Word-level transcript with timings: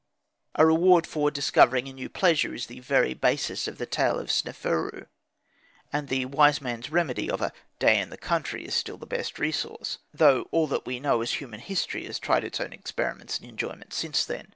A 0.55 0.65
reward 0.65 1.05
for 1.05 1.29
discovering 1.29 1.87
a 1.87 1.93
new 1.93 2.09
pleasure 2.09 2.55
is 2.55 2.65
the 2.65 2.79
very 2.79 3.13
basis 3.13 3.67
of 3.67 3.77
the 3.77 3.85
tale 3.85 4.17
of 4.17 4.31
Sneferu; 4.31 5.05
and 5.93 6.07
the 6.07 6.25
wise 6.25 6.59
man's 6.59 6.89
remedy 6.89 7.29
of 7.29 7.39
a 7.39 7.53
day 7.77 7.99
in 7.99 8.09
the 8.09 8.17
country 8.17 8.65
is 8.65 8.73
still 8.73 8.97
the 8.97 9.05
best 9.05 9.37
resource, 9.37 9.99
though 10.11 10.47
all 10.49 10.65
that 10.65 10.87
we 10.87 10.99
know 10.99 11.21
as 11.21 11.33
human 11.33 11.59
history 11.59 12.03
has 12.05 12.17
tried 12.17 12.43
its 12.43 12.59
experiments 12.59 13.39
in 13.39 13.47
enjoyment 13.47 13.93
since 13.93 14.25
then. 14.25 14.47